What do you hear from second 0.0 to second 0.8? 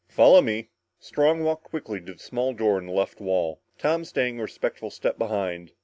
Follow me."